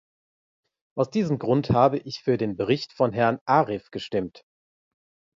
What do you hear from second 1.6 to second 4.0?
habe ich für den Bericht von Herrn Arif